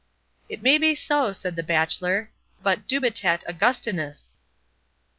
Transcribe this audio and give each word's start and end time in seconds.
"It 0.49 0.63
may 0.63 0.79
be 0.79 0.95
so," 0.95 1.31
said 1.31 1.55
the 1.55 1.61
bachelor; 1.61 2.31
"but 2.63 2.87
dubitat 2.87 3.43
Augustinus." 3.47 4.33